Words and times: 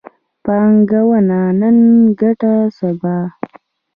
پانګونه 0.43 1.39
نن، 1.59 1.77
ګټه 2.19 2.53
سبا 2.77 3.17